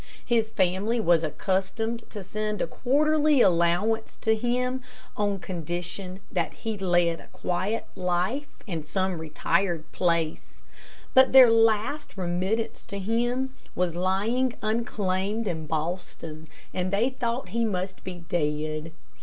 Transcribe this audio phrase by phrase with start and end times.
[0.25, 4.81] His family was accustomed to send a quarterly allowance to him,
[5.15, 10.63] on condition that he led a quiet life in some retired place,
[11.13, 17.63] but their last remittance to him was lying unclaimed in Boston, and they thought he
[17.63, 18.91] must be dead.